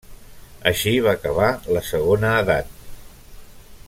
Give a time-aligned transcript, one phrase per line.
[0.71, 2.73] Així va acabar la Segona Edat.